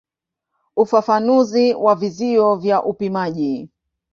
Ufafanuzi 0.75 1.73
wa 1.73 1.95
vizio 1.95 2.55
vya 2.55 2.83
upimaji. 2.83 3.69